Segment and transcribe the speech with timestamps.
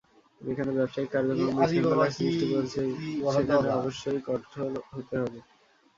[0.41, 2.81] যেখানে ব্যবসায়িক কার্যক্রম বিশৃঙ্খলার সৃষ্টি করছে,
[3.33, 5.39] সেখানে অবশ্যই কঠোর হতে হবে।